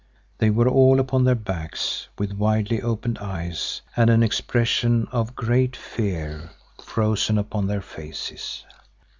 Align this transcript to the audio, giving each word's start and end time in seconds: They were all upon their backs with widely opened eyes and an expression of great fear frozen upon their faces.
They 0.39 0.49
were 0.49 0.67
all 0.67 0.99
upon 0.99 1.25
their 1.25 1.35
backs 1.35 2.07
with 2.17 2.33
widely 2.33 2.81
opened 2.81 3.19
eyes 3.19 3.83
and 3.95 4.09
an 4.09 4.23
expression 4.23 5.07
of 5.11 5.35
great 5.35 5.75
fear 5.75 6.49
frozen 6.83 7.37
upon 7.37 7.67
their 7.67 7.81
faces. 7.81 8.65